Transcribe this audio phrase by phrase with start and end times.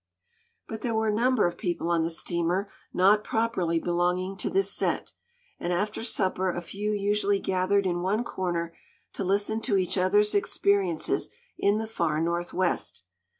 [0.67, 4.73] But there were a number of people on the steamer not properly belonging to this
[4.75, 5.13] set,
[5.59, 8.73] and after supper a few usually gathered in one corner
[9.13, 13.03] to listen to each other's experiences in the far Northwest.